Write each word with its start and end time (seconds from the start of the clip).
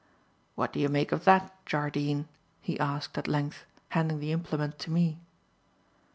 "What 0.55 0.73
do 0.73 0.79
you 0.79 0.89
make 0.89 1.11
of 1.11 1.25
that, 1.25 1.63
Jardine?" 1.63 2.27
he 2.59 2.79
asked, 2.79 3.19
at 3.19 3.27
length, 3.27 3.65
handing 3.89 4.19
the 4.19 4.31
implement 4.31 4.79
to 4.79 4.89
me. 4.89 5.19